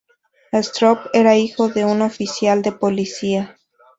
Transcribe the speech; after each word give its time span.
Stroop 0.51 1.11
era 1.13 1.35
hijo 1.35 1.69
de 1.69 1.85
un 1.85 2.01
oficial 2.01 2.63
de 2.63 2.71
policía. 2.71 3.59